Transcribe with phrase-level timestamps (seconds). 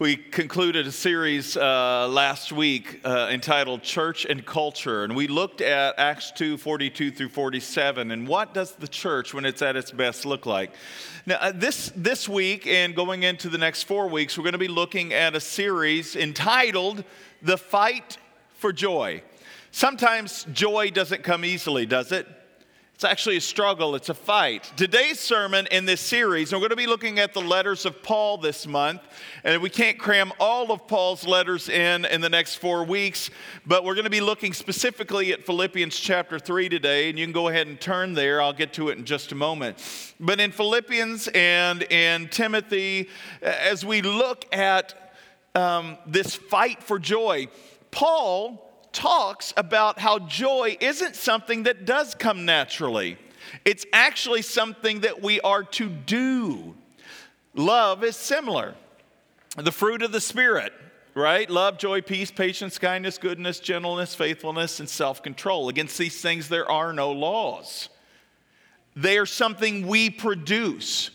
[0.00, 5.60] We concluded a series uh, last week uh, entitled Church and Culture, and we looked
[5.60, 8.12] at Acts 2 42 through 47.
[8.12, 10.70] And what does the church, when it's at its best, look like?
[11.26, 14.58] Now, uh, this, this week and going into the next four weeks, we're going to
[14.58, 17.02] be looking at a series entitled
[17.42, 18.18] The Fight
[18.54, 19.24] for Joy.
[19.72, 22.28] Sometimes joy doesn't come easily, does it?
[22.98, 24.72] It's actually a struggle, it's a fight.
[24.76, 28.38] Today's sermon in this series, we're going to be looking at the letters of Paul
[28.38, 29.02] this month,
[29.44, 33.30] and we can't cram all of Paul's letters in in the next four weeks,
[33.64, 37.32] but we're going to be looking specifically at Philippians chapter 3 today, and you can
[37.32, 38.42] go ahead and turn there.
[38.42, 39.78] I'll get to it in just a moment.
[40.18, 43.10] But in Philippians and in Timothy,
[43.42, 45.14] as we look at
[45.54, 47.46] um, this fight for joy,
[47.92, 48.67] Paul
[48.98, 53.16] talks about how joy isn't something that does come naturally,
[53.64, 56.74] it's actually something that we are to do.
[57.54, 58.74] Love is similar.
[59.56, 60.72] The fruit of the Spirit,
[61.14, 61.48] right?
[61.48, 65.68] Love, joy, peace, patience, kindness, goodness, gentleness, faithfulness, and self control.
[65.68, 67.88] Against these things, there are no laws.
[68.96, 71.10] They are something we produce,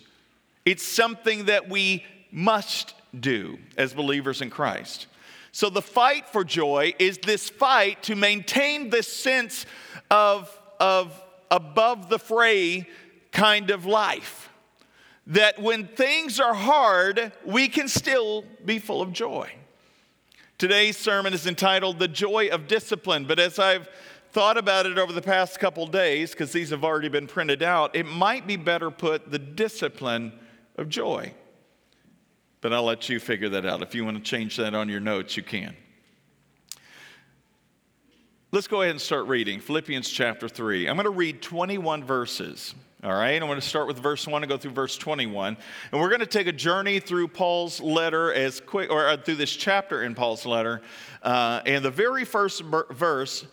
[0.65, 5.07] it's something that we must do as believers in Christ.
[5.55, 9.67] So, the fight for joy is this fight to maintain this sense
[10.09, 11.13] of, of
[11.51, 12.89] above the fray
[13.31, 14.49] kind of life.
[15.27, 19.51] That when things are hard, we can still be full of joy.
[20.57, 23.87] Today's sermon is entitled The Joy of Discipline, but as I've
[24.31, 27.95] thought about it over the past couple days, because these have already been printed out,
[27.95, 30.33] it might be better put the discipline
[30.77, 31.31] of joy.
[32.63, 33.81] But I'll let you figure that out.
[33.81, 35.75] If you want to change that on your notes, you can.
[38.53, 40.87] Let's go ahead and start reading Philippians chapter 3.
[40.87, 42.73] I'm going to read 21 verses.
[43.03, 45.57] All right, I'm going to start with verse 1 and go through verse 21.
[45.91, 49.35] And we're going to take a journey through Paul's letter as quick, or uh, through
[49.35, 50.81] this chapter in Paul's letter.
[51.21, 53.45] Uh, and the very first verse,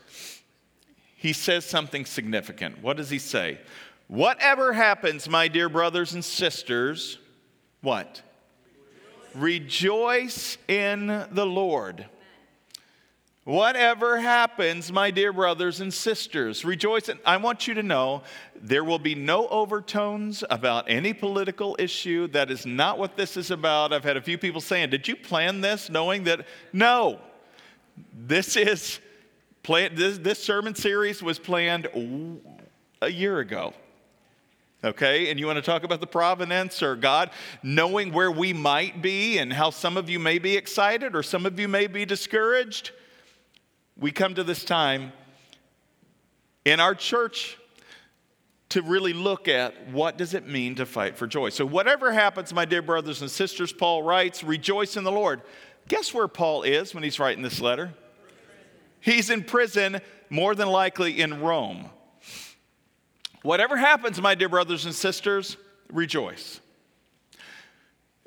[1.17, 2.81] he says something significant.
[2.81, 3.59] What does he say?
[4.07, 7.19] Whatever happens, my dear brothers and sisters,
[7.81, 8.23] what?
[9.35, 12.07] Rejoice in the Lord.
[13.45, 17.09] Whatever happens, my dear brothers and sisters, rejoice.
[17.09, 18.23] In, I want you to know
[18.55, 22.29] there will be no overtones about any political issue.
[22.29, 23.93] That is not what this is about.
[23.93, 26.47] I've had a few people saying, Did you plan this knowing that?
[26.73, 27.19] No.
[28.13, 29.01] This is,
[29.63, 31.89] plan, this, this sermon series was planned
[33.01, 33.75] a year ago
[34.85, 35.31] okay?
[35.31, 37.31] And you want to talk about the providence or God
[37.63, 41.47] knowing where we might be and how some of you may be excited or some
[41.47, 42.93] of you may be discouraged?
[43.97, 45.13] We come to this time
[46.65, 47.59] in our church
[48.71, 51.49] to really look at what does it mean to fight for joy.
[51.49, 55.43] So whatever happens, my dear brothers and sisters, Paul writes, rejoice in the Lord.
[55.89, 57.93] Guess where Paul is when he's writing this letter?
[59.01, 61.91] He's in prison, more than likely in Rome.
[63.43, 65.57] Whatever happens, my dear brothers and sisters,
[65.91, 66.61] rejoice.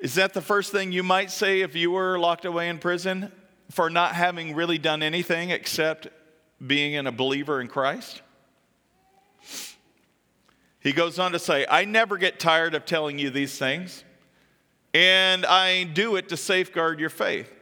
[0.00, 3.30] Is that the first thing you might say if you were locked away in prison
[3.70, 6.08] for not having really done anything except
[6.64, 8.22] being in a believer in Christ?
[10.80, 14.04] He goes on to say, I never get tired of telling you these things,
[14.92, 17.53] and I do it to safeguard your faith.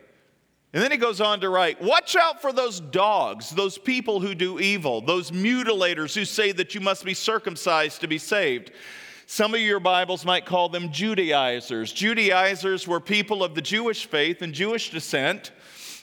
[0.72, 4.34] And then he goes on to write, Watch out for those dogs, those people who
[4.34, 8.72] do evil, those mutilators who say that you must be circumcised to be saved.
[9.26, 11.92] Some of your Bibles might call them Judaizers.
[11.92, 15.52] Judaizers were people of the Jewish faith and Jewish descent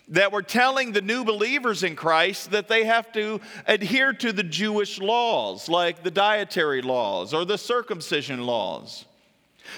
[0.07, 4.43] that were telling the new believers in Christ that they have to adhere to the
[4.43, 9.05] Jewish laws, like the dietary laws or the circumcision laws.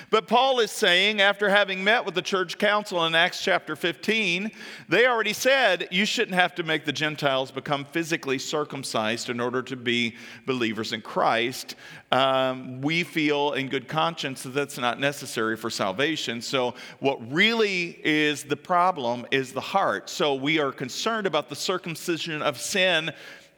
[0.10, 4.52] But Paul is saying, after having met with the church council in Acts chapter 15,
[4.90, 9.62] they already said you shouldn't have to make the Gentiles become physically circumcised in order
[9.64, 10.16] to be
[10.46, 11.76] believers in Christ.
[12.12, 16.42] Um, we feel in good conscience that that's not necessary for salvation.
[16.42, 20.10] So, what really is the problem is the heart.
[20.10, 23.12] So, we are concerned about the circumcision of sin,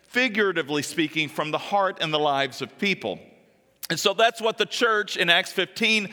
[0.03, 3.19] figuratively speaking, from the heart and the lives of people.
[3.89, 6.09] And so that's what the church in Acts 15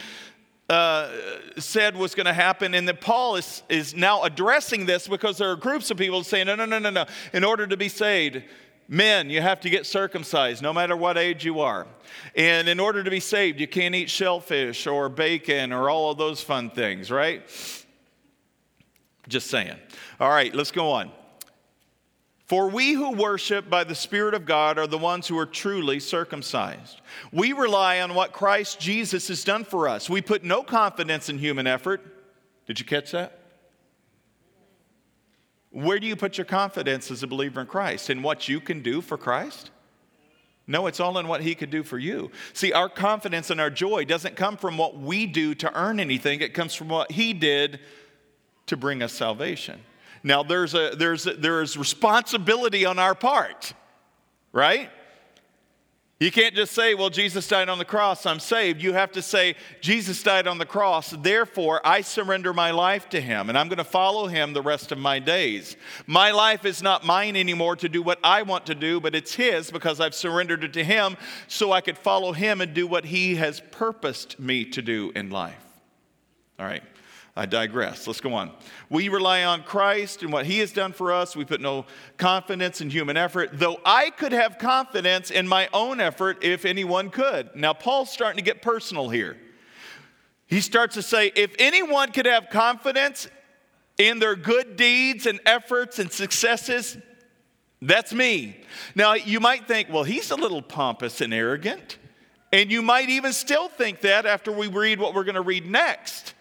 [0.69, 1.09] uh,
[1.59, 5.51] said was going to happen, and that Paul is, is now addressing this because there
[5.51, 7.07] are groups of people saying, no, no, no, no, no.
[7.33, 8.43] In order to be saved,
[8.87, 11.89] men, you have to get circumcised no matter what age you are.
[12.37, 16.19] And in order to be saved, you can't eat shellfish or bacon or all of
[16.19, 17.43] those fun things, right?
[19.29, 19.77] Just saying.
[20.21, 21.11] All right, let's go on.
[22.51, 26.01] For we who worship by the Spirit of God are the ones who are truly
[26.01, 27.01] circumcised.
[27.31, 30.11] We rely on what Christ Jesus has done for us.
[30.11, 32.03] We put no confidence in human effort.
[32.67, 33.39] Did you catch that?
[35.71, 38.11] Where do you put your confidence as a believer in Christ?
[38.11, 39.71] In what you can do for Christ?
[40.67, 42.33] No, it's all in what He could do for you.
[42.53, 46.41] See, our confidence and our joy doesn't come from what we do to earn anything,
[46.41, 47.79] it comes from what He did
[48.67, 49.83] to bring us salvation.
[50.23, 53.73] Now, there's, a, there's, a, there's responsibility on our part,
[54.53, 54.91] right?
[56.21, 58.83] You can't just say, well, Jesus died on the cross, I'm saved.
[58.83, 63.21] You have to say, Jesus died on the cross, therefore I surrender my life to
[63.23, 65.79] him, and I'm going to follow him the rest of my days.
[66.07, 69.33] My life is not mine anymore to do what I want to do, but it's
[69.33, 71.17] his because I've surrendered it to him
[71.49, 75.31] so I could follow him and do what he has purposed me to do in
[75.31, 75.65] life.
[76.59, 76.83] All right.
[77.37, 78.07] I digress.
[78.07, 78.51] Let's go on.
[78.89, 81.37] We rely on Christ and what He has done for us.
[81.37, 81.87] We put no
[82.17, 87.11] confidence in human effort, though I could have confidence in my own effort if anyone
[87.11, 87.55] could.
[87.55, 89.37] Now, Paul's starting to get personal here.
[90.49, 93.29] He starts to say, if anyone could have confidence
[93.97, 96.99] in their good deeds and efforts and successes,
[97.81, 98.61] that's me.
[98.95, 101.99] Now, you might think, well, he's a little pompous and arrogant.
[102.53, 105.71] And you might even still think that after we read what we're going to read
[105.71, 106.35] next.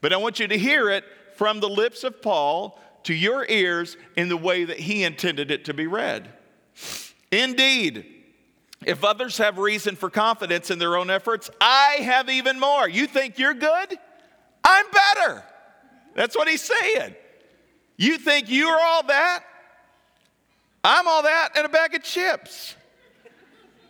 [0.00, 1.04] But I want you to hear it
[1.36, 5.64] from the lips of Paul to your ears in the way that he intended it
[5.66, 6.28] to be read.
[7.30, 8.06] Indeed,
[8.84, 12.88] if others have reason for confidence in their own efforts, I have even more.
[12.88, 13.98] You think you're good?
[14.64, 15.44] I'm better.
[16.14, 17.14] That's what he's saying.
[17.96, 19.44] You think you're all that?
[20.82, 22.74] I'm all that and a bag of chips.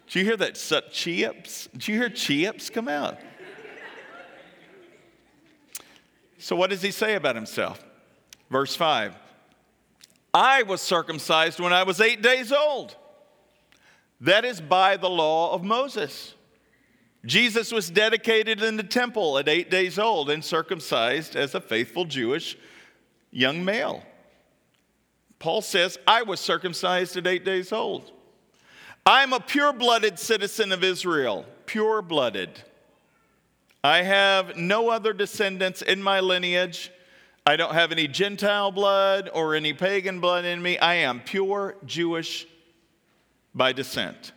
[0.07, 0.55] Did you hear that?
[0.91, 1.69] Chips?
[1.73, 3.19] Did you hear chips come out?
[6.41, 7.85] So, what does he say about himself?
[8.51, 9.15] Verse 5
[10.33, 12.97] I was circumcised when I was eight days old.
[14.21, 16.35] That is by the law of Moses.
[17.25, 22.07] Jesus was dedicated in the temple at eight days old and circumcised as a faithful
[22.07, 22.57] Jewish
[23.31, 24.03] young male.
[25.39, 28.13] Paul says, I was circumcised at eight days old.
[29.05, 32.63] I'm a pure blooded citizen of Israel, pure blooded.
[33.83, 36.91] I have no other descendants in my lineage.
[37.47, 40.79] I don't have any Gentile blood or any pagan blood in me.
[40.79, 42.47] I am pure Jewish
[43.55, 44.33] by descent.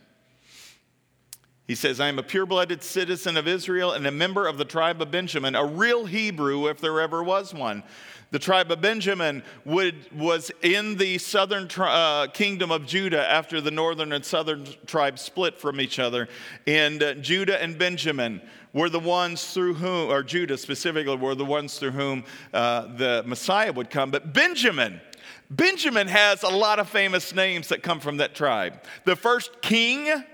[1.66, 4.64] He says, I am a pure blooded citizen of Israel and a member of the
[4.64, 7.82] tribe of Benjamin, a real Hebrew if there ever was one.
[8.30, 13.70] The tribe of Benjamin would, was in the southern uh, kingdom of Judah after the
[13.70, 16.28] northern and southern tribes split from each other.
[16.66, 18.42] And uh, Judah and Benjamin
[18.74, 23.22] were the ones through whom, or Judah specifically, were the ones through whom uh, the
[23.24, 24.10] Messiah would come.
[24.10, 25.00] But Benjamin,
[25.48, 28.82] Benjamin has a lot of famous names that come from that tribe.
[29.04, 30.24] The first king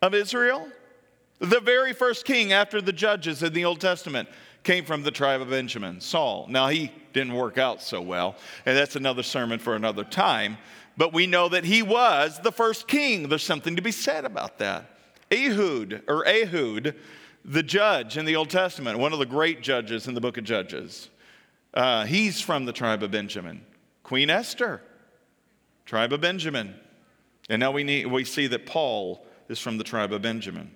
[0.00, 0.66] of Israel,
[1.40, 4.28] the very first king after the judges in the Old Testament,
[4.62, 6.46] came from the tribe of Benjamin, Saul.
[6.48, 10.56] Now, he didn't work out so well, and that's another sermon for another time.
[10.96, 13.28] But we know that he was the first king.
[13.28, 14.84] There's something to be said about that.
[15.32, 16.94] Ehud, or Ehud,
[17.44, 20.44] the judge in the Old Testament, one of the great judges in the book of
[20.44, 21.08] Judges,
[21.74, 23.64] uh, he's from the tribe of Benjamin.
[24.02, 24.82] Queen Esther,
[25.86, 26.74] tribe of Benjamin.
[27.48, 30.70] And now we, need, we see that Paul is from the tribe of Benjamin.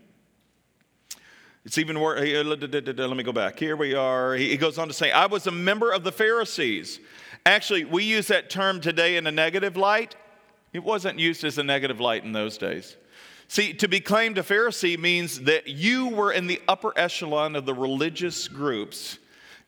[1.65, 2.21] It's even worse.
[2.21, 3.59] Let me go back.
[3.59, 4.35] Here we are.
[4.35, 7.01] He goes on to say, I was a member of the Pharisees.
[7.45, 10.15] Actually, we use that term today in a negative light.
[10.73, 12.97] It wasn't used as a negative light in those days.
[13.49, 17.65] See, to be claimed a Pharisee means that you were in the upper echelon of
[17.65, 19.19] the religious groups.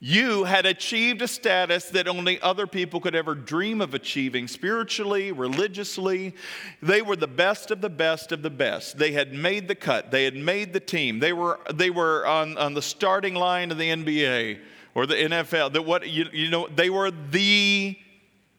[0.00, 5.32] You had achieved a status that only other people could ever dream of achieving spiritually,
[5.32, 6.37] religiously.
[6.80, 8.99] They were the best of the best of the best.
[8.99, 11.18] They had made the cut, they had made the team.
[11.18, 14.61] They were, they were on, on the starting line of the NBA
[14.94, 15.73] or the NFL.
[15.73, 17.99] That what, you, you know, they were the,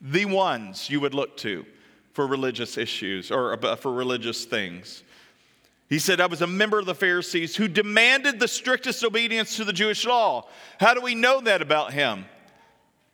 [0.02, 1.66] the ones you would look to
[2.12, 5.04] for religious issues or for religious things.
[5.90, 9.66] He said, I was a member of the Pharisees who demanded the strictest obedience to
[9.66, 10.48] the Jewish law.
[10.80, 12.26] How do we know that about him?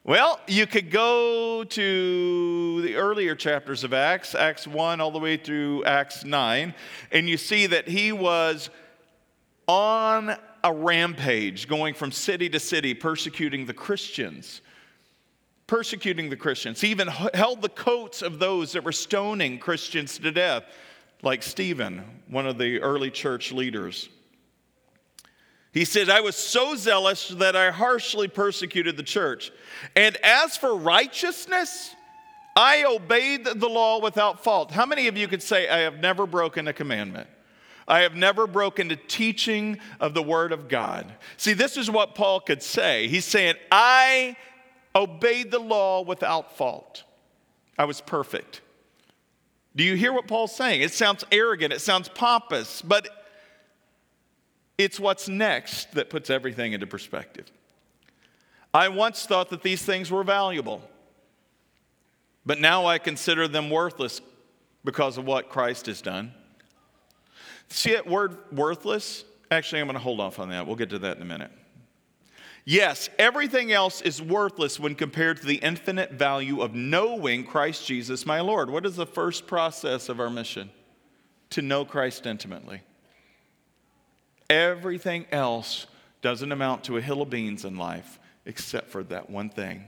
[0.03, 5.38] Well, you could go to the earlier chapters of Acts, Acts 1 all the way
[5.38, 6.75] through Acts 9,
[7.12, 8.70] and you see that he was
[9.67, 14.62] on a rampage, going from city to city, persecuting the Christians.
[15.65, 16.82] Persecuting the Christians.
[16.82, 20.65] He even held the coats of those that were stoning Christians to death,
[21.22, 24.10] like Stephen, one of the early church leaders.
[25.72, 29.51] He said, I was so zealous that I harshly persecuted the church.
[29.95, 31.93] And as for righteousness,
[32.55, 34.72] I obeyed the law without fault.
[34.72, 37.27] How many of you could say, I have never broken a commandment?
[37.88, 41.13] I have never broken the teaching of the Word of God.
[41.38, 43.07] See, this is what Paul could say.
[43.07, 44.38] He's saying, I
[44.95, 47.03] obeyed the law without fault.
[47.77, 48.62] I was perfect.
[49.75, 50.82] Do you hear what Paul's saying?
[50.82, 53.10] It sounds arrogant, it sounds pompous, but
[54.77, 57.51] it's what's next that puts everything into perspective.
[58.74, 60.82] I once thought that these things were valuable,
[62.46, 64.22] but now I consider them worthless
[64.84, 66.34] because of what Christ has done.
[67.70, 69.24] See that word worthless?
[69.50, 70.67] Actually, I'm going to hold off on that.
[70.67, 71.51] We'll get to that in a minute.
[72.67, 78.25] Yes, everything else is worthless when compared to the infinite value of knowing Christ Jesus,
[78.25, 78.72] my Lord.
[78.72, 80.72] What is the first process of our mission?
[81.51, 82.81] To know Christ intimately.
[84.50, 85.86] Everything else
[86.24, 89.86] doesn't amount to a hill of beans in life except for that one thing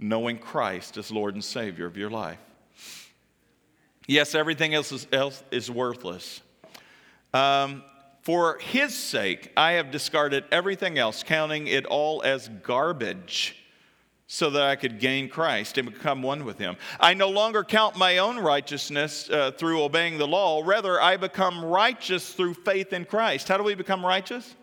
[0.00, 2.38] knowing Christ as Lord and Savior of your life.
[4.06, 6.40] Yes, everything else is, else is worthless.
[7.34, 7.84] Um,
[8.22, 13.56] for his sake, I have discarded everything else, counting it all as garbage
[14.32, 16.76] so that I could gain Christ and become one with Him.
[17.00, 20.62] I no longer count my own righteousness uh, through obeying the law.
[20.64, 23.48] Rather, I become righteous through faith in Christ.
[23.48, 24.54] How do we become righteous?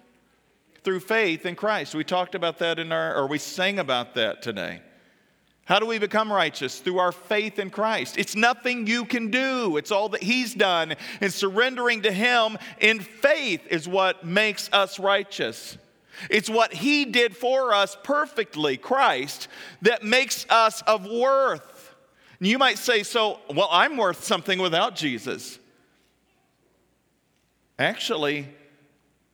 [0.86, 1.96] Through faith in Christ.
[1.96, 4.80] We talked about that in our, or we sang about that today.
[5.68, 6.80] How do we become righteous?
[6.80, 8.18] Through our faith in Christ.
[8.18, 10.96] It's nothing you can do, it's all that He's done.
[11.20, 15.78] And surrendering to Him in faith is what makes us righteous.
[16.30, 19.50] It's what He did for us perfectly, Christ,
[19.82, 21.96] that makes us of worth.
[22.40, 25.60] And you might say, so, well, I'm worth something without Jesus.
[27.78, 28.48] Actually,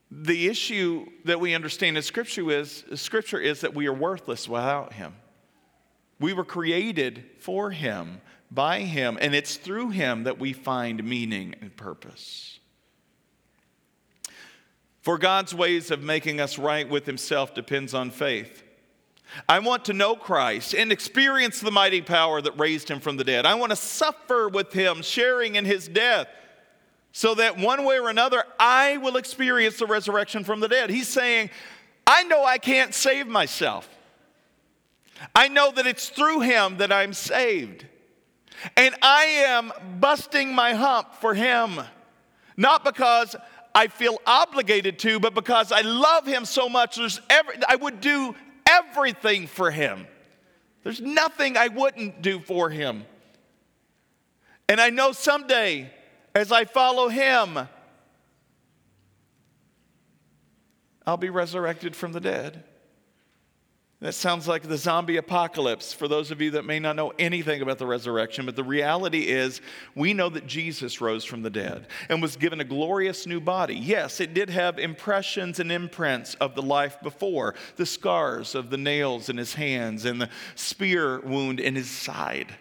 [0.09, 4.93] the issue that we understand in Scripture is, Scripture is that we are worthless without
[4.93, 5.13] Him.
[6.19, 11.55] We were created for Him, by Him, and it's through Him that we find meaning
[11.61, 12.59] and purpose.
[15.01, 18.63] For God's ways of making us right with Himself depends on faith.
[19.49, 23.23] I want to know Christ and experience the mighty power that raised Him from the
[23.23, 23.45] dead.
[23.45, 26.27] I want to suffer with Him, sharing in His death,
[27.11, 30.89] so that one way or another I will experience the resurrection from the dead.
[30.89, 31.49] He's saying,
[32.07, 33.89] I know I can't save myself.
[35.35, 37.85] I know that it's through Him that I'm saved.
[38.77, 41.81] And I am busting my hump for Him.
[42.55, 43.35] Not because
[43.75, 48.01] I feel obligated to, but because I love him so much, there's every, I would
[48.01, 48.35] do
[48.69, 50.05] everything for him.
[50.83, 53.05] There's nothing I wouldn't do for him.
[54.69, 55.91] And I know someday,
[56.35, 57.67] as I follow him,
[61.05, 62.63] I'll be resurrected from the dead.
[64.03, 67.61] That sounds like the zombie apocalypse for those of you that may not know anything
[67.61, 69.61] about the resurrection, but the reality is
[69.95, 73.75] we know that Jesus rose from the dead and was given a glorious new body.
[73.75, 78.77] Yes, it did have impressions and imprints of the life before the scars of the
[78.77, 82.53] nails in his hands and the spear wound in his side.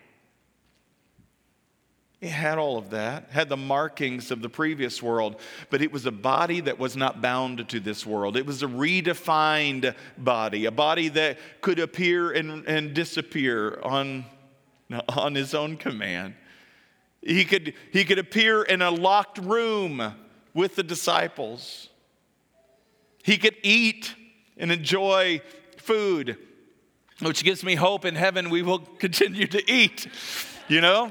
[2.23, 6.07] It had all of that, had the markings of the previous world, but it was
[6.07, 8.37] a body that was not bound to this world.
[8.37, 14.25] It was a redefined body, a body that could appear and, and disappear on,
[15.09, 16.35] on his own command.
[17.23, 20.15] He could, he could appear in a locked room
[20.55, 21.89] with the disciples.
[23.25, 24.15] He could eat
[24.57, 25.43] and enjoy
[25.77, 26.39] food,
[27.21, 30.07] which gives me hope in heaven we will continue to eat,
[30.69, 31.11] you know?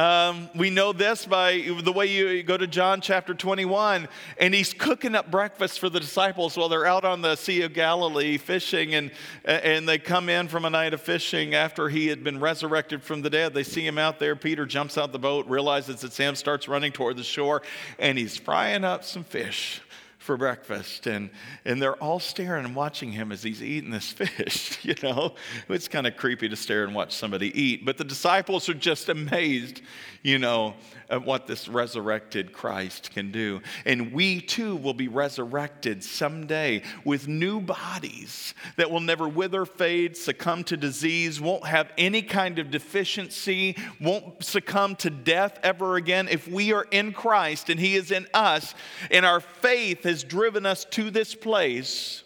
[0.00, 4.72] Um, we know this by the way you go to John chapter 21, and he's
[4.72, 8.94] cooking up breakfast for the disciples while they're out on the Sea of Galilee fishing,
[8.94, 9.10] and,
[9.44, 13.20] and they come in from a night of fishing after he had been resurrected from
[13.20, 13.52] the dead.
[13.52, 14.34] They see him out there.
[14.36, 17.60] Peter jumps out the boat, realizes it's him, starts running toward the shore,
[17.98, 19.82] and he's frying up some fish
[20.30, 21.28] for breakfast and,
[21.64, 25.34] and they're all staring and watching him as he's eating this fish you know?
[25.68, 29.08] It's kind of creepy to stare and watch somebody eat but the disciples are just
[29.08, 29.82] amazed
[30.22, 30.74] you know
[31.08, 37.26] at what this resurrected christ can do and we too will be resurrected someday with
[37.28, 42.70] new bodies that will never wither fade succumb to disease won't have any kind of
[42.70, 48.10] deficiency won't succumb to death ever again if we are in christ and he is
[48.10, 48.74] in us
[49.10, 52.22] and our faith has driven us to this place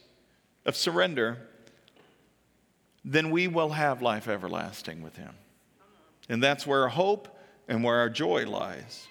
[0.64, 1.38] of surrender,
[3.04, 5.34] then we will have life everlasting with Him.
[6.28, 7.28] And that's where hope
[7.68, 9.08] and where our joy lies.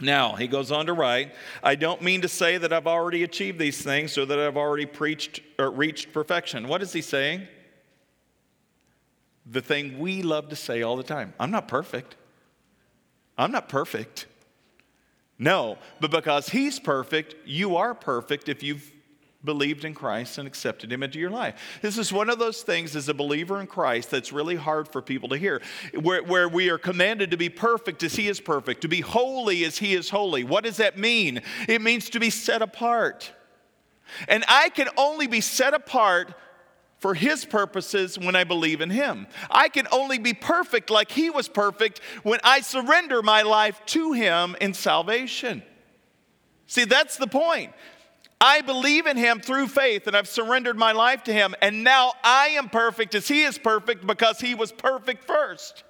[0.00, 3.58] Now, he goes on to write, I don't mean to say that I've already achieved
[3.58, 6.66] these things or that I've already preached or reached perfection.
[6.66, 7.46] What is he saying?
[9.46, 12.16] The thing we love to say all the time I'm not perfect.
[13.38, 14.26] I'm not perfect.
[15.38, 18.92] No, but because he's perfect, you are perfect if you've
[19.44, 21.78] believed in Christ and accepted Him into your life.
[21.82, 25.02] This is one of those things as a believer in Christ that's really hard for
[25.02, 25.60] people to hear,
[26.00, 29.64] where, where we are commanded to be perfect as He is perfect, to be holy
[29.64, 30.44] as He is holy.
[30.44, 31.42] What does that mean?
[31.68, 33.32] It means to be set apart.
[34.28, 36.34] And I can only be set apart
[36.98, 39.26] for His purposes when I believe in Him.
[39.50, 44.12] I can only be perfect like He was perfect when I surrender my life to
[44.12, 45.64] Him in salvation.
[46.68, 47.72] See, that's the point.
[48.44, 51.54] I believe in him through faith and I've surrendered my life to him.
[51.62, 55.84] And now I am perfect as he is perfect because he was perfect first.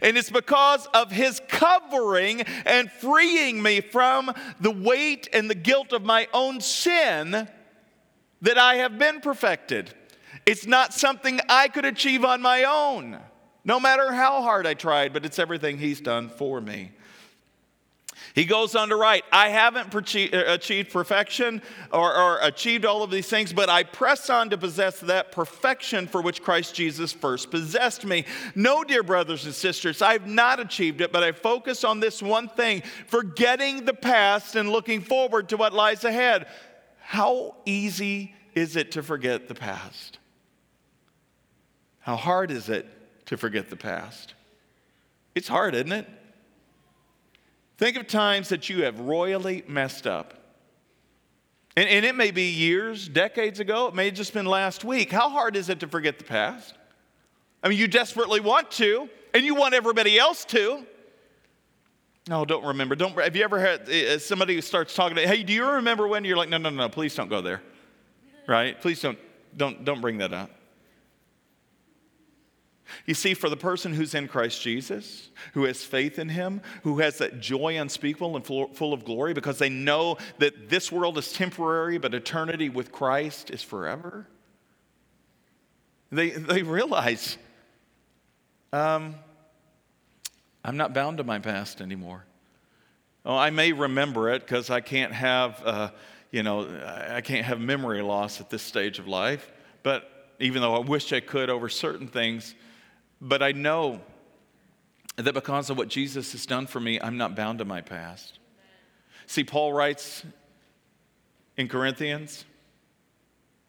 [0.00, 5.92] And it's because of his covering and freeing me from the weight and the guilt
[5.92, 7.46] of my own sin
[8.40, 9.92] that I have been perfected.
[10.46, 13.18] It's not something I could achieve on my own,
[13.66, 16.92] no matter how hard I tried, but it's everything he's done for me.
[18.36, 23.10] He goes on to write, I haven't uh, achieved perfection or, or, achieved all of
[23.10, 27.50] these things, but I press on to possess that perfection for which Christ Jesus first
[27.50, 28.26] possessed me.
[28.54, 32.50] No, dear brothers and sisters, I've not achieved it, but I focus on this one
[32.50, 36.46] thing forgetting the past and looking forward to what lies ahead.
[37.00, 40.18] How easy is it to forget the past?
[42.00, 42.86] How hard is it
[43.26, 44.34] to forget the past?
[45.34, 46.06] It's hard, isn't it?
[47.78, 50.34] Think of times that you have royally messed up.
[51.76, 55.12] And, and, it may be years, decades ago, it may have just been last week.
[55.12, 56.74] How hard is it to forget the past?
[57.62, 60.86] I mean, you desperately want to, and you want everybody else to.
[62.28, 62.94] No, don't remember.
[62.94, 63.16] Don't.
[63.20, 65.16] Have you ever had uh, uh somebody who starts talking?
[65.16, 66.24] To, hey, do you remember when?
[66.24, 67.62] You're like, no, no, no, please don't go there.
[68.46, 68.80] Right?
[68.80, 69.18] Please don't,
[69.56, 70.50] don't, don't bring that up.
[73.04, 76.98] You see, for the person who's in Christ Jesus, who has faith in Him, who
[76.98, 81.32] has that joy unspeakable and full of glory because they know that this world is
[81.32, 84.26] temporary, but eternity with Christ is forever,
[86.12, 87.36] they, they realize
[88.72, 89.16] um,
[90.64, 92.24] I'm not bound to my past anymore.
[93.24, 95.90] Oh, I may remember it because I can't have, uh,
[96.30, 96.68] you know,
[97.10, 99.50] I can't have memory loss at this stage of life,
[99.82, 102.54] but even though I wish I could over certain things,
[103.20, 104.00] but I know
[105.16, 108.38] that because of what Jesus has done for me, I'm not bound to my past.
[109.26, 110.24] See, Paul writes
[111.56, 112.44] in Corinthians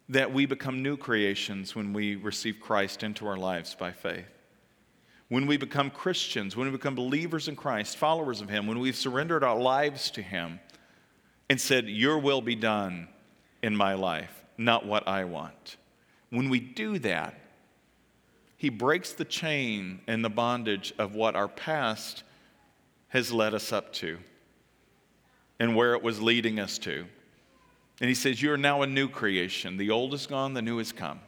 [0.10, 4.26] that we become new creations when we receive Christ into our lives by faith.
[5.30, 8.96] When we become Christians, when we become believers in Christ, followers of Him, when we've
[8.96, 10.60] surrendered our lives to Him
[11.50, 13.10] and said, Your will be done
[13.62, 15.78] in my life, not what I want.
[16.30, 17.34] When we do that,
[18.58, 22.24] he breaks the chain and the bondage of what our past
[23.10, 24.18] has led us up to
[25.60, 27.06] and where it was leading us to.
[28.02, 29.78] And he says, You are now a new creation.
[29.78, 31.20] The old is gone, the new has come.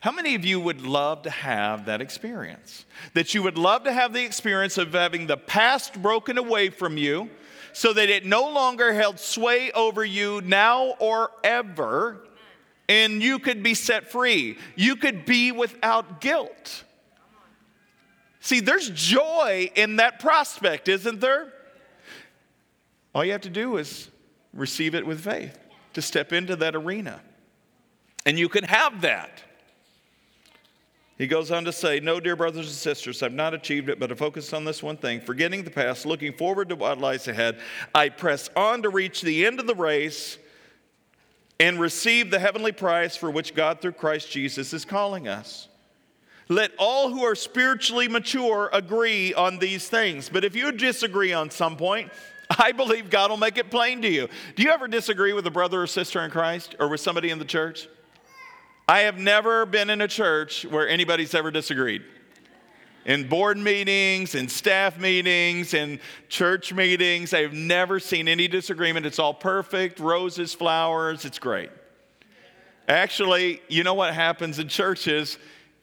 [0.00, 2.84] How many of you would love to have that experience?
[3.14, 6.96] That you would love to have the experience of having the past broken away from
[6.96, 7.28] you
[7.72, 12.22] so that it no longer held sway over you now or ever,
[12.90, 14.58] and you could be set free.
[14.74, 16.82] You could be without guilt.
[18.40, 21.52] See, there's joy in that prospect, isn't there?
[23.14, 24.10] All you have to do is
[24.52, 25.56] receive it with faith
[25.92, 27.20] to step into that arena.
[28.26, 29.40] And you can have that.
[31.16, 34.10] He goes on to say, No, dear brothers and sisters, I've not achieved it, but
[34.10, 37.60] I focus on this one thing forgetting the past, looking forward to what lies ahead.
[37.94, 40.38] I press on to reach the end of the race
[41.60, 45.68] and receive the heavenly prize for which God through Christ Jesus is calling us.
[46.48, 50.30] Let all who are spiritually mature agree on these things.
[50.30, 52.10] But if you disagree on some point,
[52.58, 54.28] I believe God will make it plain to you.
[54.56, 57.38] Do you ever disagree with a brother or sister in Christ or with somebody in
[57.38, 57.86] the church?
[58.88, 62.02] I have never been in a church where anybody's ever disagreed
[63.04, 67.32] in board meetings, in staff meetings, in church meetings.
[67.32, 69.06] I've never seen any disagreement.
[69.06, 71.70] It's all perfect roses, flowers, it's great.
[72.88, 75.38] Actually, you know what happens in churches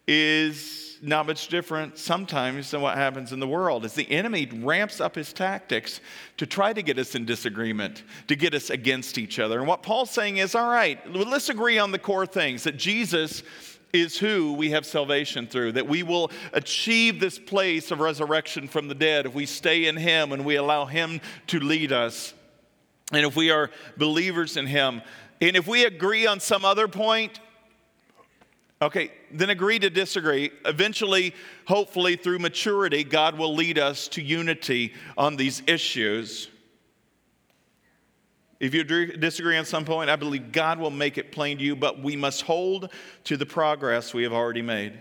[0.07, 4.99] is not much different sometimes than what happens in the world as the enemy ramps
[4.99, 6.01] up his tactics
[6.37, 9.83] to try to get us in disagreement to get us against each other and what
[9.83, 13.43] paul's saying is all right let's agree on the core things that jesus
[13.93, 18.87] is who we have salvation through, that we will achieve this place of resurrection from
[18.87, 22.33] the dead if we stay in Him and we allow Him to lead us.
[23.11, 25.01] And if we are believers in Him,
[25.39, 27.39] and if we agree on some other point,
[28.81, 30.51] okay, then agree to disagree.
[30.65, 31.33] Eventually,
[31.65, 36.49] hopefully, through maturity, God will lead us to unity on these issues.
[38.59, 41.75] If you disagree on some point, I believe God will make it plain to you,
[41.75, 42.89] but we must hold
[43.25, 44.99] to the progress we have already made.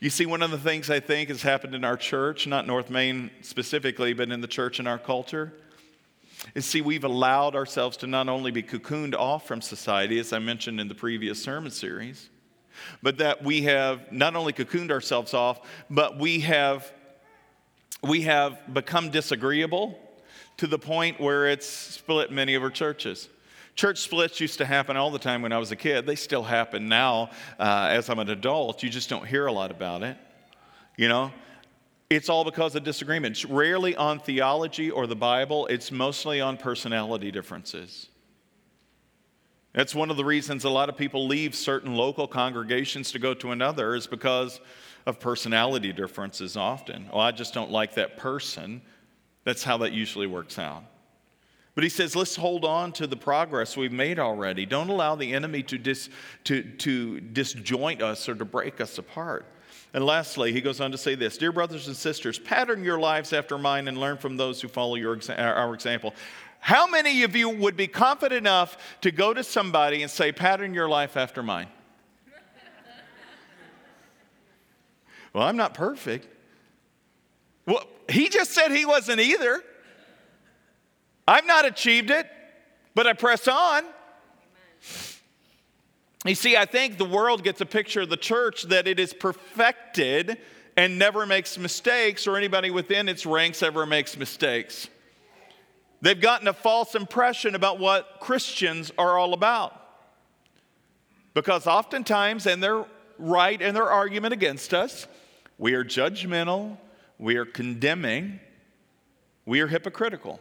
[0.00, 2.90] You see, one of the things I think has happened in our church, not North
[2.90, 5.52] Main specifically, but in the church and our culture,
[6.54, 10.38] is see, we've allowed ourselves to not only be cocooned off from society, as I
[10.38, 12.28] mentioned in the previous sermon series,
[13.02, 16.92] but that we have not only cocooned ourselves off, but we have,
[18.02, 19.98] we have become disagreeable
[20.58, 23.28] to the point where it's split many of our churches.
[23.74, 26.04] Church splits used to happen all the time when I was a kid.
[26.04, 28.82] They still happen now uh, as I'm an adult.
[28.82, 30.16] You just don't hear a lot about it.
[30.96, 31.32] You know,
[32.10, 33.36] it's all because of disagreement.
[33.36, 38.08] It's rarely on theology or the Bible, it's mostly on personality differences.
[39.74, 43.32] That's one of the reasons a lot of people leave certain local congregations to go
[43.34, 44.60] to another, is because
[45.06, 47.08] of personality differences often.
[47.12, 48.82] Oh, I just don't like that person.
[49.48, 50.84] That's how that usually works out.
[51.74, 54.66] But he says, let's hold on to the progress we've made already.
[54.66, 56.10] Don't allow the enemy to, dis,
[56.44, 59.46] to, to disjoint us or to break us apart.
[59.94, 63.32] And lastly, he goes on to say this Dear brothers and sisters, pattern your lives
[63.32, 66.14] after mine and learn from those who follow your, our example.
[66.60, 70.74] How many of you would be confident enough to go to somebody and say, pattern
[70.74, 71.68] your life after mine?
[75.32, 76.34] well, I'm not perfect.
[77.68, 79.62] Well, he just said he wasn't either.
[81.26, 82.26] I've not achieved it,
[82.94, 83.84] but I press on.
[86.24, 89.12] You see, I think the world gets a picture of the church that it is
[89.12, 90.38] perfected
[90.78, 94.88] and never makes mistakes, or anybody within its ranks ever makes mistakes.
[96.00, 99.74] They've gotten a false impression about what Christians are all about.
[101.34, 102.86] Because oftentimes, and they're
[103.18, 105.06] right in their argument against us,
[105.58, 106.78] we are judgmental,
[107.18, 108.40] we are condemning,
[109.44, 110.40] we are hypocritical.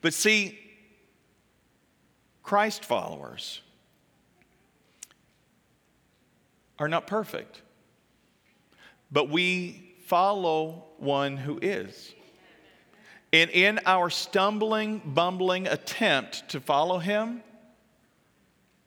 [0.00, 0.58] But see,
[2.42, 3.60] Christ followers
[6.78, 7.62] are not perfect,
[9.10, 12.14] but we follow one who is.
[13.32, 17.42] And in our stumbling, bumbling attempt to follow him,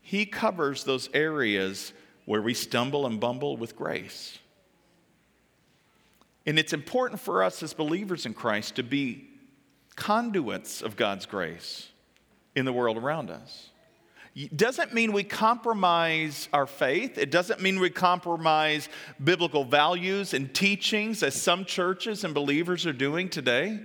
[0.01, 1.93] he covers those areas
[2.25, 4.37] where we stumble and bumble with grace.
[6.45, 9.29] And it's important for us as believers in Christ to be
[9.95, 11.89] conduits of God's grace
[12.55, 13.69] in the world around us.
[14.35, 17.17] It doesn't mean we compromise our faith.
[17.17, 18.89] It doesn't mean we compromise
[19.23, 23.79] biblical values and teachings as some churches and believers are doing today.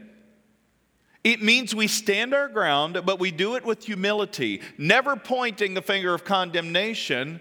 [1.23, 5.83] It means we stand our ground, but we do it with humility, never pointing the
[5.83, 7.41] finger of condemnation,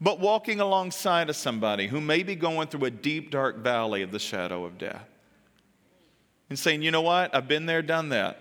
[0.00, 4.10] but walking alongside of somebody who may be going through a deep, dark valley of
[4.10, 5.06] the shadow of death
[6.48, 7.34] and saying, you know what?
[7.34, 8.40] I've been there, done that.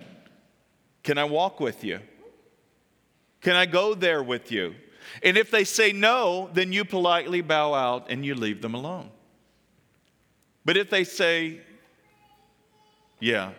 [1.04, 2.00] Can I walk with you?
[3.42, 4.76] Can I go there with you?
[5.24, 9.10] And if they say no, then you politely bow out and you leave them alone.
[10.66, 11.62] But if they say,
[13.20, 13.52] yeah,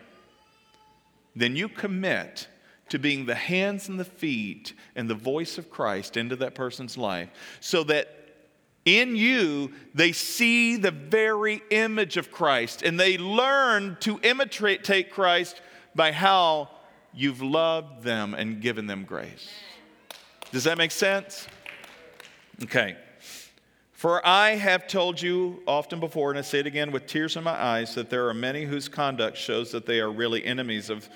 [1.35, 2.47] then you commit
[2.91, 6.97] to being the hands and the feet and the voice of Christ into that person's
[6.97, 7.29] life
[7.61, 8.09] so that
[8.83, 15.61] in you they see the very image of Christ and they learn to imitate Christ
[15.95, 16.69] by how
[17.13, 19.49] you've loved them and given them grace.
[20.51, 21.47] Does that make sense?
[22.63, 22.97] Okay.
[23.93, 27.43] For I have told you often before, and I say it again with tears in
[27.45, 31.07] my eyes, that there are many whose conduct shows that they are really enemies of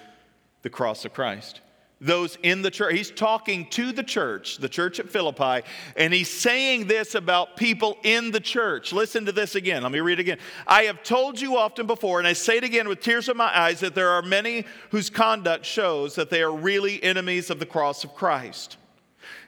[0.62, 1.62] the cross of Christ
[2.06, 2.94] those in the church.
[2.94, 7.98] He's talking to the church, the church at Philippi, and he's saying this about people
[8.04, 8.94] in the church.
[8.94, 9.84] Listen to this again.
[9.84, 10.38] Let me read it again.
[10.68, 13.58] I have told you often before, and I say it again with tears in my
[13.58, 17.66] eyes, that there are many whose conduct shows that they are really enemies of the
[17.66, 18.78] cross of Christ.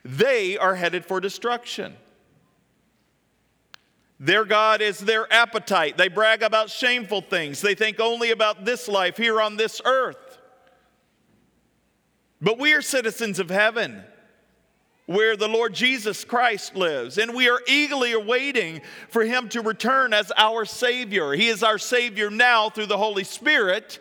[0.03, 1.95] They are headed for destruction.
[4.19, 5.97] Their God is their appetite.
[5.97, 7.61] They brag about shameful things.
[7.61, 10.17] They think only about this life here on this earth.
[12.41, 14.03] But we are citizens of heaven.
[15.07, 17.17] where the Lord Jesus Christ lives.
[17.17, 21.31] And we are eagerly awaiting for him to return as our Savior.
[21.31, 23.99] He is our Savior now through the Holy Spirit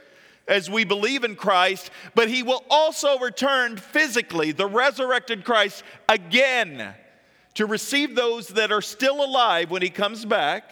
[0.48, 6.94] as we believe in Christ, but he will also return physically, the resurrected Christ, again
[7.54, 10.64] to receive those that are still alive when he comes back,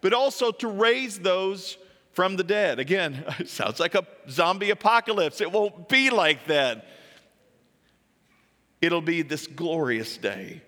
[0.00, 1.76] but also to raise those
[2.12, 2.78] from the dead.
[2.78, 5.40] Again, sounds like a zombie apocalypse.
[5.40, 6.86] It won't be like that.
[8.80, 10.62] It'll be this glorious day.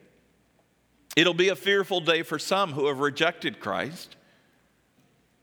[1.16, 4.16] It'll be a fearful day for some who have rejected Christ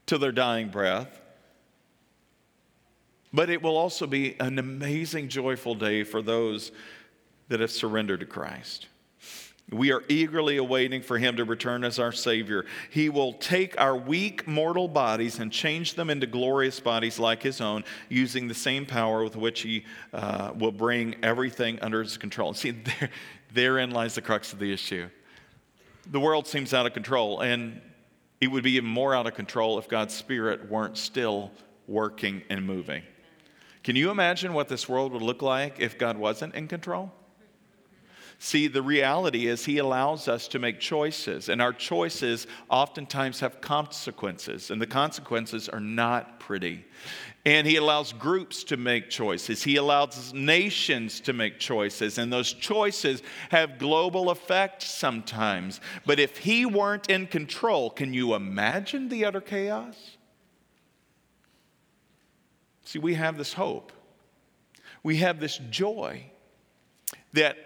[0.08, 1.22] to their dying breath.
[3.32, 6.72] But it will also be an amazing, joyful day for those
[7.48, 8.88] that have surrendered to Christ.
[9.72, 12.66] We are eagerly awaiting for him to return as our Savior.
[12.90, 17.62] He will take our weak mortal bodies and change them into glorious bodies like his
[17.62, 22.54] own, using the same power with which he uh, will bring everything under his control.
[22.54, 23.10] See, there,
[23.54, 25.08] therein lies the crux of the issue.
[26.12, 27.80] The world seems out of control, and
[28.42, 31.52] it would be even more out of control if God's Spirit weren't still
[31.88, 33.04] working and moving.
[33.84, 37.12] Can you imagine what this world would look like if God wasn't in control?
[38.42, 43.60] See, the reality is He allows us to make choices, and our choices oftentimes have
[43.60, 46.86] consequences, and the consequences are not pretty.
[47.46, 52.54] And He allows groups to make choices, He allows nations to make choices, and those
[52.54, 53.22] choices
[53.52, 55.82] have global effect sometimes.
[56.06, 59.98] But if He weren't in control, can you imagine the utter chaos?
[62.86, 63.92] See, we have this hope.
[65.04, 66.32] We have this joy
[67.34, 67.58] that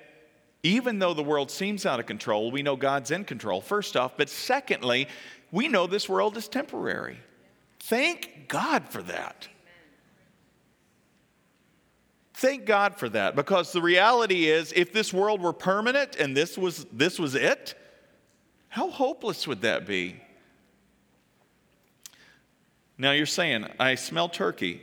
[0.64, 4.16] even though the world seems out of control, we know God's in control, first off.
[4.16, 5.08] But secondly,
[5.52, 7.20] we know this world is temporary.
[7.82, 9.50] Thank God for that.
[12.34, 16.58] Thank God for that because the reality is if this world were permanent and this
[16.58, 17.76] was this was it,
[18.70, 20.20] how hopeless would that be?
[22.98, 24.82] Now you're saying, I smell turkey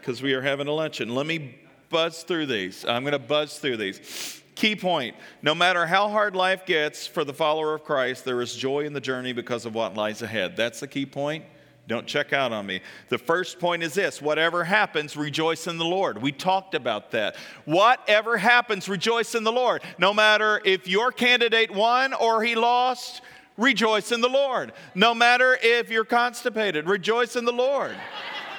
[0.00, 1.14] because we are having a luncheon.
[1.14, 1.59] Let me
[1.90, 2.84] buzz through these.
[2.86, 4.40] I'm going to buzz through these.
[4.54, 8.54] Key point no matter how hard life gets for the follower of Christ, there is
[8.54, 10.56] joy in the journey because of what lies ahead.
[10.56, 11.44] That's the key point.
[11.86, 12.82] Don't check out on me.
[13.08, 16.22] The first point is this whatever happens, rejoice in the Lord.
[16.22, 17.36] We talked about that.
[17.64, 19.82] Whatever happens, rejoice in the Lord.
[19.98, 23.22] No matter if your candidate won or he lost,
[23.56, 24.72] rejoice in the Lord.
[24.94, 27.96] No matter if you're constipated, rejoice in the Lord.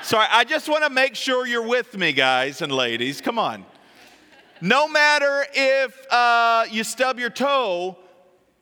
[0.03, 3.21] Sorry, I just want to make sure you're with me, guys and ladies.
[3.21, 3.65] Come on.
[4.59, 7.97] No matter if uh, you stub your toe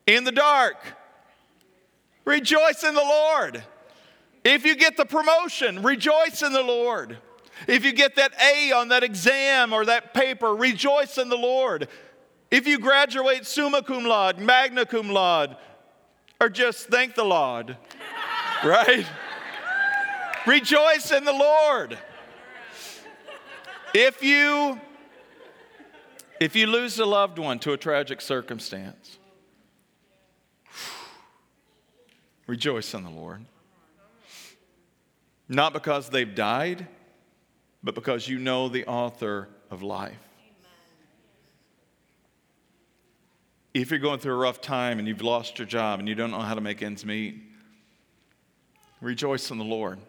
[0.06, 0.78] in the dark,
[2.26, 3.64] rejoice in the Lord.
[4.44, 7.18] If you get the promotion, rejoice in the Lord.
[7.68, 11.88] If you get that A on that exam or that paper, rejoice in the Lord.
[12.52, 15.56] If you graduate summa cum laude, magna cum laude,
[16.42, 17.78] or just thank the Lord,
[18.64, 19.06] right?
[20.46, 21.98] Rejoice in the Lord.
[23.94, 24.80] If you
[26.40, 29.20] if you lose a loved one to a tragic circumstance,
[32.48, 33.46] rejoice in the Lord.
[35.50, 36.88] Not because they've died,
[37.84, 40.16] but because you know the author of life.
[43.74, 46.32] If you're going through a rough time and you've lost your job and you don't
[46.32, 47.42] know how to make ends meet,
[49.02, 50.00] rejoice in the Lord.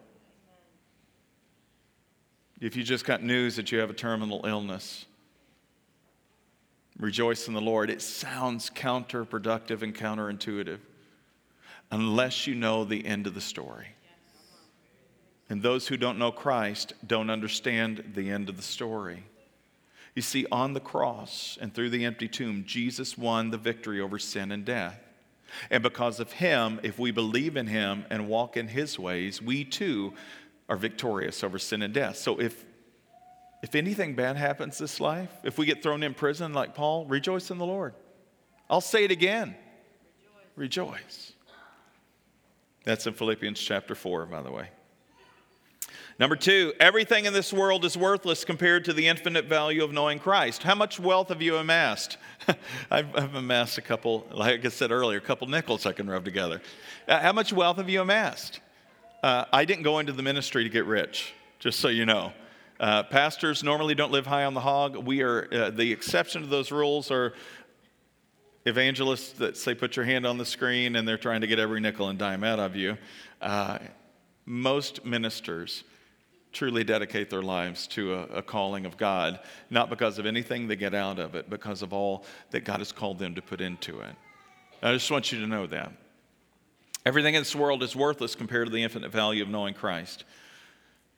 [2.61, 5.07] If you just got news that you have a terminal illness,
[6.99, 7.89] rejoice in the Lord.
[7.89, 10.81] It sounds counterproductive and counterintuitive
[11.91, 13.89] unless you know the end of the story.
[15.49, 19.25] And those who don't know Christ don't understand the end of the story.
[20.15, 24.19] You see, on the cross and through the empty tomb, Jesus won the victory over
[24.19, 25.01] sin and death.
[25.71, 29.65] And because of him, if we believe in him and walk in his ways, we
[29.65, 30.15] too
[30.71, 32.17] are victorious over sin and death.
[32.17, 32.65] So if
[33.63, 37.51] if anything bad happens this life, if we get thrown in prison like Paul, rejoice
[37.51, 37.93] in the Lord.
[38.71, 39.55] I'll say it again.
[40.57, 40.87] Rejoice.
[40.87, 41.33] rejoice.
[42.85, 44.71] That's in Philippians chapter 4, by the way.
[46.19, 50.19] Number two, everything in this world is worthless compared to the infinite value of knowing
[50.19, 50.63] Christ.
[50.63, 52.17] How much wealth have you amassed?
[52.91, 56.25] I've, I've, amassed a couple, like I said earlier, a couple nickels I can rub
[56.25, 56.63] together.
[57.07, 58.61] Uh, how much wealth have you amassed?
[59.23, 62.33] Uh, I didn't go into the ministry to get rich, just so you know.
[62.79, 64.97] Uh, pastors normally don't live high on the hog.
[64.97, 67.35] We are, uh, the exception to those rules are
[68.65, 71.81] evangelists that say, put your hand on the screen and they're trying to get every
[71.81, 72.97] nickel and dime out of you.
[73.43, 73.79] Uh,
[74.47, 75.85] most ministers
[76.53, 80.77] truly dedicate their lives to a, a, calling of God, not because of anything they
[80.77, 84.01] get out of it, because of all that God has called them to put into
[84.01, 84.17] it.
[84.83, 85.93] I just want you to know that.
[87.07, 90.25] Everything in this world is worthless compared to the infinite value of knowing Christ.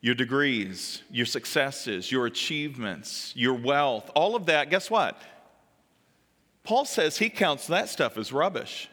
[0.01, 5.21] Your degrees, your successes, your achievements, your wealth, all of that, guess what?
[6.65, 8.89] Paul says he counts that stuff as rubbish.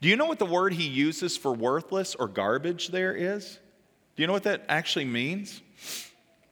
[0.00, 3.58] Do you know what the word he uses for worthless or garbage there is?
[4.16, 5.60] Do you know what that actually means?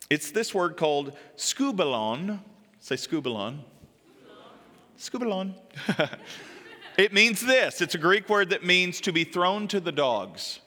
[0.09, 2.41] It's this word called skubalon.
[2.81, 3.59] Say skubalon.
[4.99, 5.55] Skubalon.
[7.03, 10.61] it means this it's a Greek word that means to be thrown to the dogs.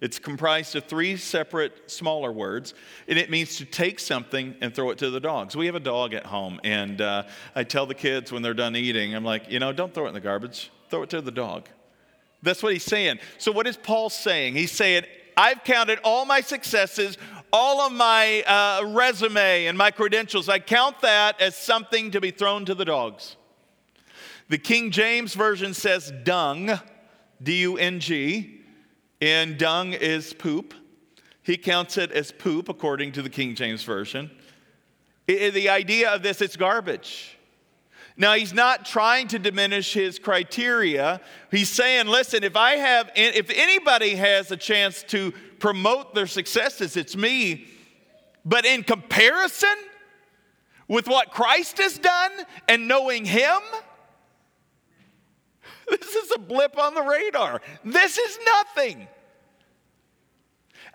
[0.00, 2.74] It's comprised of three separate smaller words,
[3.06, 5.56] and it means to take something and throw it to the dogs.
[5.56, 8.74] We have a dog at home, and uh, I tell the kids when they're done
[8.74, 11.30] eating, I'm like, you know, don't throw it in the garbage, throw it to the
[11.30, 11.68] dog.
[12.42, 13.18] That's what he's saying.
[13.38, 14.54] So, what is Paul saying?
[14.54, 15.04] He's saying,
[15.36, 17.16] I've counted all my successes,
[17.52, 20.48] all of my uh, resume and my credentials.
[20.48, 23.36] I count that as something to be thrown to the dogs.
[24.52, 26.78] The King James Version says dung,
[27.42, 28.60] D U N G,
[29.22, 30.74] and dung is poop.
[31.42, 34.30] He counts it as poop according to the King James Version.
[35.26, 37.38] The idea of this, it's garbage.
[38.18, 41.22] Now, he's not trying to diminish his criteria.
[41.50, 46.98] He's saying, listen, if I have, if anybody has a chance to promote their successes,
[46.98, 47.68] it's me.
[48.44, 49.76] But in comparison
[50.88, 52.32] with what Christ has done
[52.68, 53.58] and knowing him,
[55.90, 57.60] this is a blip on the radar.
[57.84, 59.08] This is nothing.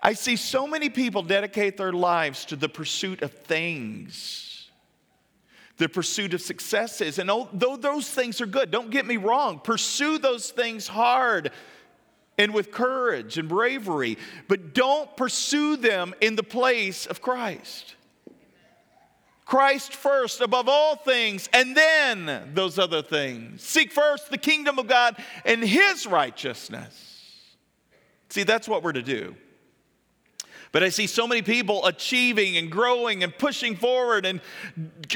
[0.00, 4.48] I see so many people dedicate their lives to the pursuit of things
[5.78, 7.18] the pursuit of successes.
[7.18, 11.52] And though those things are good, don't get me wrong, pursue those things hard
[12.36, 17.94] and with courage and bravery, but don't pursue them in the place of Christ.
[19.48, 23.62] Christ first above all things, and then those other things.
[23.62, 27.56] Seek first the kingdom of God and his righteousness.
[28.28, 29.34] See, that's what we're to do.
[30.70, 34.42] But I see so many people achieving and growing and pushing forward and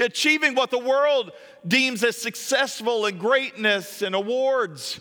[0.01, 1.33] achieving what the world
[1.69, 4.99] deems as successful and greatness and awards.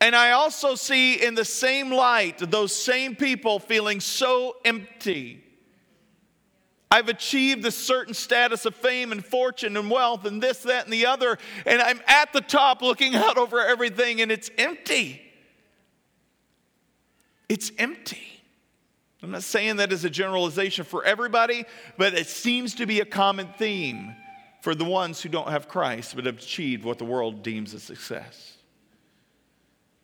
[0.00, 5.44] And I also see in the same light those same people feeling so empty.
[6.90, 10.92] I've achieved a certain status of fame and fortune and wealth and this, that, and
[10.92, 15.20] the other, and I'm at the top looking out over everything, and it's empty.
[17.48, 18.42] It's empty.
[19.22, 21.64] I'm not saying that as a generalization for everybody,
[21.96, 24.14] but it seems to be a common theme
[24.60, 27.80] for the ones who don't have Christ but have achieved what the world deems a
[27.80, 28.57] success.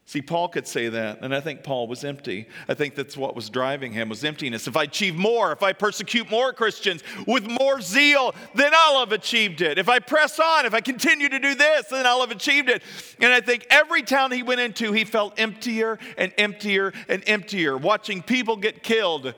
[0.07, 2.47] See, Paul could say that, and I think Paul was empty.
[2.69, 4.69] I think that's what was driving him was emptiness.
[4.69, 9.13] If I achieve more, if I persecute more Christians with more zeal, then I'll have
[9.13, 9.79] achieved it.
[9.79, 12.83] If I press on, if I continue to do this, then I'll have achieved it.
[13.19, 17.79] And I think every town he went into, he felt emptier and emptier and emptier,
[17.79, 19.33] watching people get killed,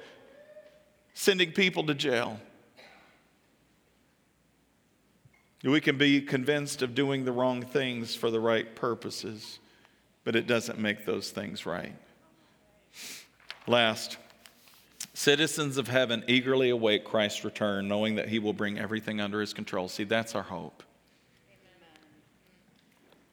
[1.14, 2.40] sending people to jail.
[5.62, 9.60] We can be convinced of doing the wrong things for the right purposes
[10.26, 11.94] but it doesn't make those things right.
[13.68, 14.16] Last,
[15.14, 19.54] citizens of heaven eagerly await Christ's return, knowing that he will bring everything under his
[19.54, 19.88] control.
[19.88, 20.82] See, that's our hope.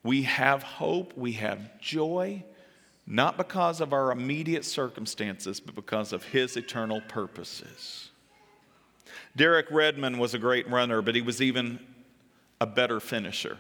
[0.03, 2.43] We have hope, we have joy,
[3.07, 8.11] not because of our immediate circumstances, but because of his eternal purposes.
[9.35, 11.79] Derek Redmond was a great runner, but he was even
[12.61, 13.57] a better finisher.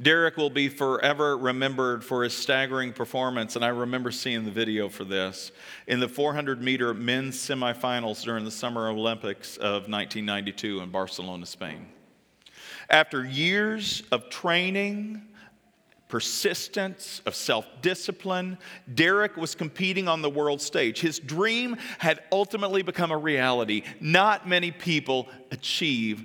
[0.00, 4.88] Derek will be forever remembered for his staggering performance, and I remember seeing the video
[4.88, 5.52] for this
[5.86, 11.88] in the 400 meter men's semifinals during the Summer Olympics of 1992 in Barcelona, Spain.
[12.88, 15.22] After years of training,
[16.08, 18.58] persistence, of self discipline,
[18.94, 21.00] Derek was competing on the world stage.
[21.00, 23.82] His dream had ultimately become a reality.
[24.00, 26.24] Not many people achieve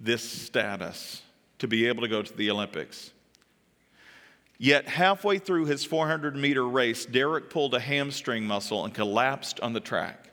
[0.00, 1.22] this status
[1.58, 3.12] to be able to go to the Olympics.
[4.58, 9.72] Yet, halfway through his 400 meter race, Derek pulled a hamstring muscle and collapsed on
[9.72, 10.30] the track.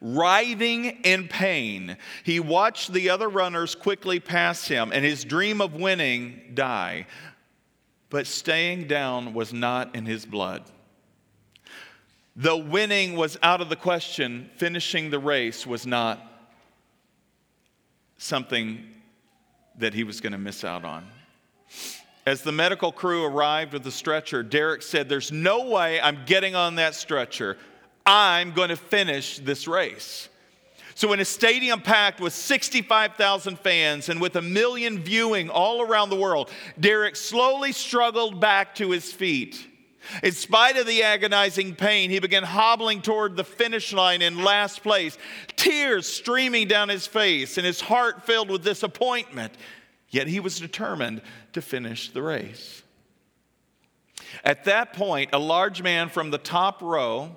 [0.00, 5.74] Writhing in pain, he watched the other runners quickly pass him and his dream of
[5.74, 7.06] winning die.
[8.10, 10.62] But staying down was not in his blood.
[12.36, 16.20] Though winning was out of the question, finishing the race was not
[18.18, 18.84] something
[19.78, 21.06] that he was going to miss out on.
[22.26, 26.54] As the medical crew arrived with the stretcher, Derek said, There's no way I'm getting
[26.54, 27.58] on that stretcher.
[28.06, 30.28] I'm going to finish this race.
[30.94, 36.10] So, in a stadium packed with 65,000 fans and with a million viewing all around
[36.10, 39.66] the world, Derek slowly struggled back to his feet.
[40.22, 44.82] In spite of the agonizing pain, he began hobbling toward the finish line in last
[44.82, 45.18] place,
[45.56, 49.54] tears streaming down his face and his heart filled with disappointment.
[50.10, 51.22] Yet he was determined
[51.54, 52.82] to finish the race.
[54.44, 57.36] At that point, a large man from the top row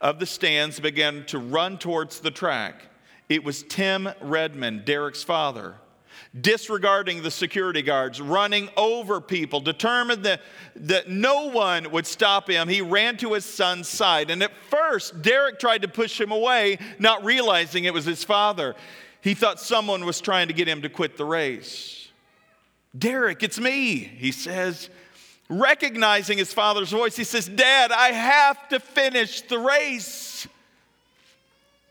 [0.00, 2.82] of the stands began to run towards the track.
[3.28, 5.76] It was Jim Redmond, Derek's father,
[6.38, 10.40] disregarding the security guards, running over people, determined that,
[10.76, 12.68] that no one would stop him.
[12.68, 14.30] He ran to his son's side.
[14.30, 18.76] And at first, Derek tried to push him away, not realizing it was his father.
[19.22, 22.08] He thought someone was trying to get him to quit the race.
[22.96, 24.90] Derek, it's me, he says
[25.50, 30.29] recognizing his father's voice, he says, Dad, I have to finish the race.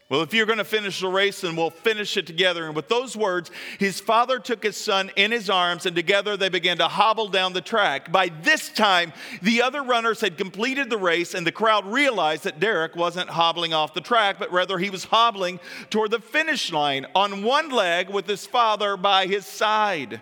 [0.10, 2.66] Well, if you're going to finish the race, then we'll finish it together.
[2.66, 6.50] And with those words, his father took his son in his arms, and together they
[6.50, 8.12] began to hobble down the track.
[8.12, 12.60] By this time, the other runners had completed the race, and the crowd realized that
[12.60, 15.60] Derek wasn't hobbling off the track, but rather he was hobbling
[15.92, 20.22] toward the finish line on one leg with his father by his side.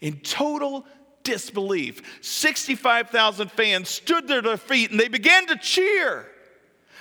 [0.00, 0.86] In total
[1.24, 2.20] disbelief.
[2.20, 6.28] 65,000 fans stood to their feet and they began to cheer.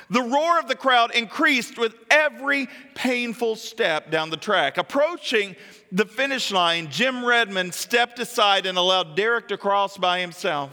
[0.09, 4.77] The roar of the crowd increased with every painful step down the track.
[4.77, 5.55] Approaching
[5.91, 10.71] the finish line, Jim Redmond stepped aside and allowed Derek to cross by himself.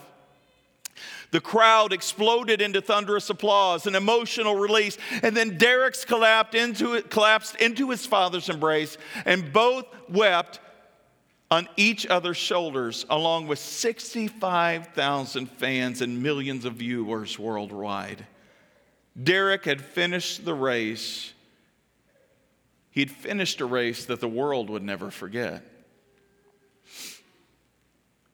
[1.30, 7.56] The crowd exploded into thunderous applause and emotional release, and then Derek's collapsed into, collapsed
[7.56, 10.58] into his father's embrace, and both wept
[11.50, 18.26] on each other's shoulders, along with 65,000 fans and millions of viewers worldwide.
[19.20, 21.32] Derek had finished the race.
[22.90, 25.64] He'd finished a race that the world would never forget.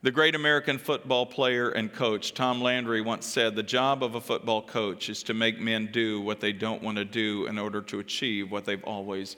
[0.03, 4.21] The great American football player and coach Tom Landry once said the job of a
[4.21, 7.83] football coach is to make men do what they don't want to do in order
[7.83, 9.37] to achieve what they've always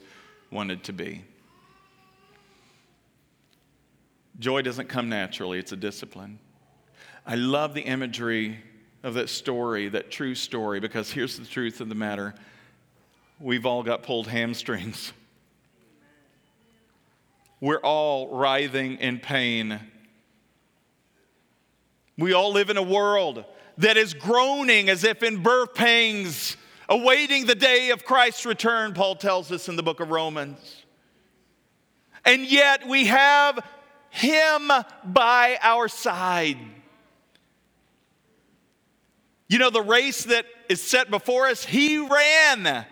[0.51, 1.23] wanted to be.
[4.37, 6.39] Joy doesn't come naturally, it's a discipline.
[7.25, 8.59] I love the imagery
[9.03, 12.35] of that story, that true story, because here's the truth of the matter
[13.39, 15.13] we've all got pulled hamstrings.
[17.61, 19.79] We're all writhing in pain.
[22.17, 23.45] We all live in a world
[23.77, 26.57] that is groaning as if in birth pangs,
[26.89, 30.83] awaiting the day of Christ's return, Paul tells us in the book of Romans.
[32.25, 33.59] And yet we have
[34.09, 34.71] him
[35.05, 36.57] by our side.
[39.49, 42.85] You know, the race that is set before us, He ran,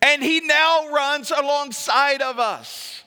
[0.00, 3.02] and He now runs alongside of us.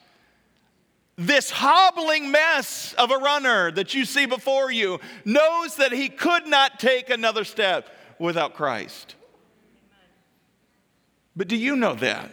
[1.16, 6.46] This hobbling mess of a runner that you see before you knows that he could
[6.46, 9.14] not take another step without Christ.
[11.36, 12.30] But do you know that?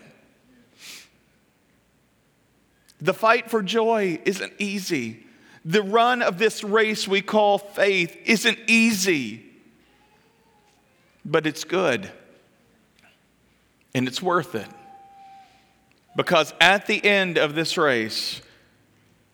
[3.01, 5.25] The fight for joy isn't easy.
[5.65, 9.45] The run of this race we call faith isn't easy,
[11.25, 12.11] but it's good.
[13.93, 14.67] And it's worth it.
[16.15, 18.41] Because at the end of this race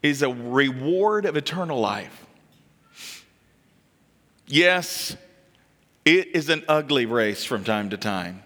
[0.03, 2.25] is a reward of eternal life.
[4.47, 5.17] Yes,
[6.03, 8.43] it is an ugly race from time to time.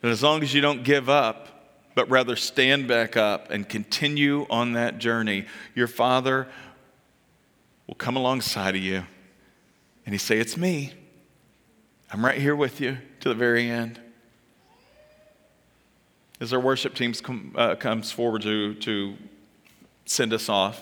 [0.00, 1.48] But as long as you don't give up,
[1.94, 6.48] but rather stand back up and continue on that journey, your Father
[7.86, 9.04] will come alongside of you
[10.06, 10.92] and He say, It's me.
[12.14, 13.98] I'm right here with you to the very end.
[16.40, 19.16] As our worship team com, uh, comes forward to, to
[20.06, 20.80] send us off,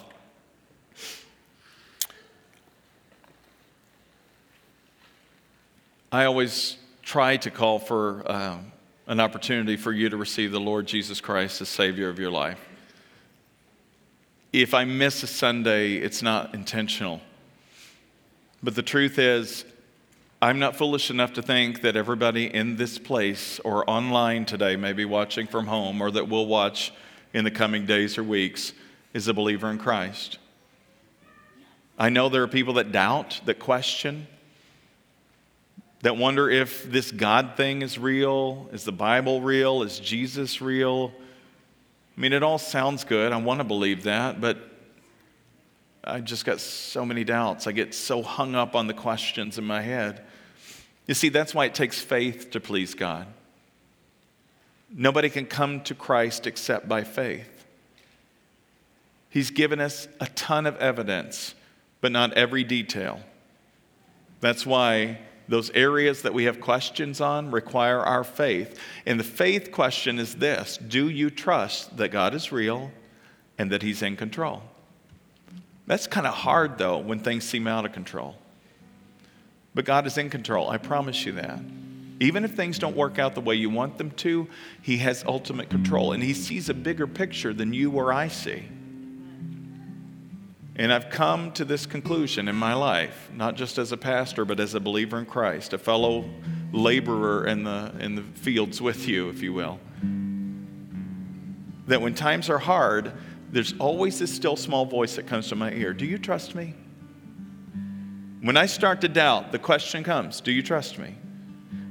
[6.13, 8.71] I always try to call for um,
[9.07, 12.61] an opportunity for you to receive the Lord Jesus Christ as Savior of your life.
[14.53, 17.23] If I miss a Sunday, it's not intentional.
[18.63, 19.65] But the truth is,
[20.43, 25.05] I'm not foolish enough to think that everybody in this place or online today, maybe
[25.05, 26.93] watching from home, or that will watch
[27.33, 28.73] in the coming days or weeks,
[29.15, 30.39] is a believer in Christ.
[31.97, 34.27] I know there are people that doubt, that question,
[36.01, 38.69] that wonder if this God thing is real.
[38.73, 39.85] Is the Bible real?
[39.85, 41.13] Is Jesus real?
[42.19, 43.31] I mean, it all sounds good.
[43.31, 44.59] I want to believe that, but
[46.03, 47.69] I just got so many doubts.
[47.69, 50.25] I get so hung up on the questions in my head.
[51.07, 53.27] You see, that's why it takes faith to please God.
[54.95, 57.67] Nobody can come to Christ except by faith.
[59.31, 61.55] He's given us a ton of evidence,
[62.03, 63.21] but not every detail.
[64.41, 68.79] That's why those areas that we have questions on require our faith.
[69.07, 72.91] And the faith question is this Do you trust that God is real
[73.57, 74.63] and that He's in control?
[75.87, 78.37] That's kind of hard, though, when things seem out of control.
[79.75, 81.61] But God is in control, I promise you that.
[82.21, 84.47] Even if things don't work out the way you want them to,
[84.81, 88.69] He has ultimate control, and He sees a bigger picture than you or I see.
[90.77, 94.59] And I've come to this conclusion in my life, not just as a pastor, but
[94.59, 96.25] as a believer in Christ, a fellow
[96.73, 99.79] laborer in the, in the fields with you, if you will.
[101.89, 103.13] That when times are hard,
[103.51, 106.75] there's always this still small voice that comes to my ear Do you trust me?
[108.43, 111.15] When I start to doubt, the question comes Do you trust me?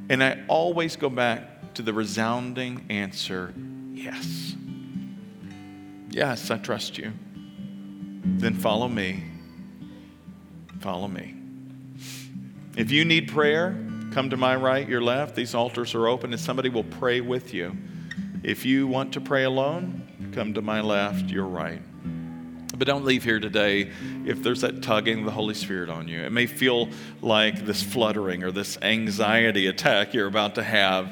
[0.09, 3.53] And I always go back to the resounding answer
[3.93, 4.55] Yes.
[6.09, 7.13] Yes, I trust you
[8.23, 9.23] then follow me.
[10.79, 11.35] Follow me.
[12.75, 13.75] If you need prayer,
[14.11, 15.35] come to my right, your left.
[15.35, 17.75] These altars are open, and somebody will pray with you.
[18.43, 21.81] If you want to pray alone, come to my left, your right.
[22.81, 23.91] But don't leave here today
[24.25, 26.23] if there's that tugging of the Holy Spirit on you.
[26.23, 26.89] It may feel
[27.21, 31.07] like this fluttering or this anxiety attack you're about to have.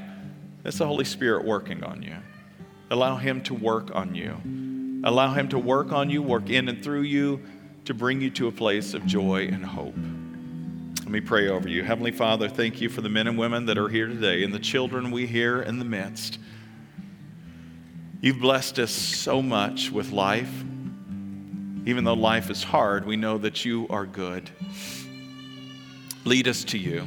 [0.63, 2.15] That's the Holy Spirit working on you.
[2.89, 5.01] Allow Him to work on you.
[5.03, 7.39] Allow Him to work on you, work in and through you
[7.85, 9.93] to bring you to a place of joy and hope.
[11.03, 11.83] Let me pray over you.
[11.83, 14.57] Heavenly Father, thank you for the men and women that are here today and the
[14.57, 16.39] children we hear in the midst.
[18.21, 20.63] You've blessed us so much with life.
[21.85, 24.49] Even though life is hard, we know that you are good.
[26.25, 27.03] Lead us to you.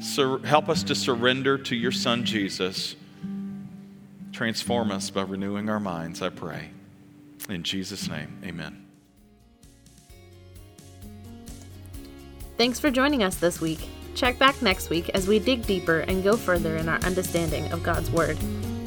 [0.00, 2.94] Sur- help us to surrender to your Son, Jesus.
[4.32, 6.70] Transform us by renewing our minds, I pray.
[7.48, 8.84] In Jesus' name, amen.
[12.56, 13.80] Thanks for joining us this week.
[14.14, 17.82] Check back next week as we dig deeper and go further in our understanding of
[17.82, 18.38] God's Word.